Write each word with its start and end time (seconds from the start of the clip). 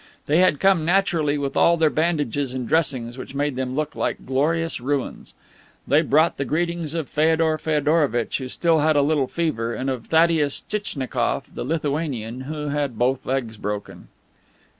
They 0.25 0.39
had 0.39 0.59
come 0.59 0.83
naturally 0.83 1.37
with 1.37 1.55
all 1.55 1.77
their 1.77 1.91
bandages 1.91 2.55
and 2.55 2.67
dressings, 2.67 3.19
which 3.19 3.35
made 3.35 3.55
them 3.55 3.75
look 3.75 3.95
like 3.95 4.25
glorious 4.25 4.79
ruins. 4.79 5.35
They 5.87 6.01
brought 6.01 6.37
the 6.37 6.43
greetings 6.45 6.95
of 6.95 7.07
Feodor 7.07 7.59
Feodorovitch, 7.59 8.39
who 8.39 8.47
still 8.49 8.79
had 8.79 8.95
a 8.95 9.03
little 9.03 9.27
fever, 9.27 9.75
and 9.75 9.91
of 9.91 10.07
Thaddeus 10.07 10.61
Tchitchnikoff, 10.61 11.53
the 11.53 11.63
Lithuanian, 11.63 12.41
who 12.45 12.69
had 12.69 12.97
both 12.97 13.27
legs 13.27 13.57
broken. 13.57 14.07